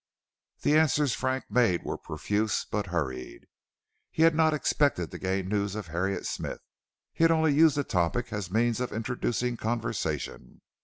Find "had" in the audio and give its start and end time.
4.23-4.33, 7.23-7.29